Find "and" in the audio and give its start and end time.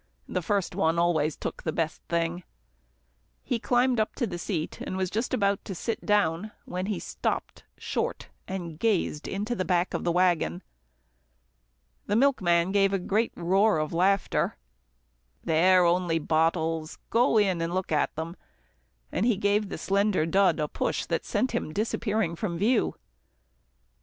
8.47-8.79, 17.61-17.71, 19.11-19.23